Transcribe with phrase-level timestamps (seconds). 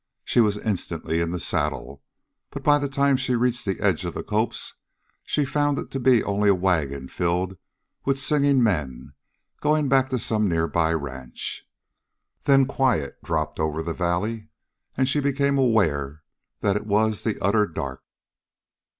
[0.25, 2.01] She was instantly in the saddle,
[2.49, 4.73] but, by the time she reached the edge of the copse,
[5.25, 7.55] she found it to be only a wagon filled
[8.03, 9.13] with singing men
[9.59, 11.69] going back to some nearby ranch.
[12.45, 14.47] Then quiet dropped over the valley,
[14.97, 16.23] and she became aware
[16.61, 18.01] that it was the utter dark.